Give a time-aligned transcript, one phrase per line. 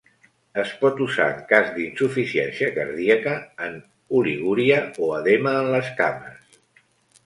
[0.61, 3.37] Es pot usar en cas d'insuficiència cardíaca,
[3.69, 3.79] en
[4.23, 6.63] oligúria o edema en les cames.